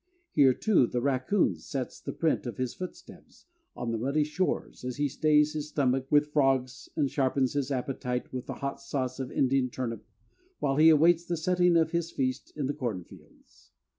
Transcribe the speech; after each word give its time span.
Here, 0.31 0.55
too, 0.55 0.87
the 0.87 0.99
raccoon 0.99 1.59
sets 1.59 2.01
the 2.01 2.11
print 2.11 2.47
of 2.47 2.57
his 2.57 2.73
footsteps 2.73 3.45
on 3.75 3.91
the 3.91 3.99
muddy 3.99 4.23
shores 4.23 4.83
as 4.83 4.97
he 4.97 5.07
stays 5.07 5.53
his 5.53 5.69
stomach 5.69 6.07
with 6.09 6.31
frogs 6.33 6.89
and 6.95 7.07
sharpens 7.07 7.53
his 7.53 7.71
appetite 7.71 8.33
with 8.33 8.47
the 8.47 8.55
hot 8.55 8.81
sauce 8.81 9.19
of 9.19 9.31
Indian 9.31 9.69
turnip 9.69 10.03
while 10.57 10.77
he 10.77 10.89
awaits 10.89 11.23
the 11.27 11.37
setting 11.37 11.77
of 11.77 11.91
his 11.91 12.09
feast 12.09 12.51
in 12.57 12.65
the 12.65 12.73
cornfields. 12.73 13.69